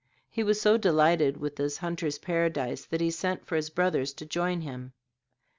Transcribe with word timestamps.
He 0.31 0.41
was 0.43 0.59
so 0.59 0.77
delighted 0.77 1.37
with 1.37 1.57
this 1.57 1.77
hunters' 1.77 2.17
paradise 2.17 2.85
that 2.85 3.01
he 3.01 3.11
sent 3.11 3.45
for 3.45 3.55
his 3.55 3.69
brothers 3.69 4.13
to 4.15 4.25
join 4.25 4.61
him. 4.61 4.93